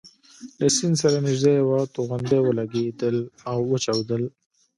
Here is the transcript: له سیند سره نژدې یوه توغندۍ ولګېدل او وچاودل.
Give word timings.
له 0.59 0.67
سیند 0.75 0.95
سره 1.03 1.17
نژدې 1.25 1.51
یوه 1.61 1.79
توغندۍ 1.95 2.39
ولګېدل 2.43 3.17
او 3.51 3.57
وچاودل. 3.71 4.23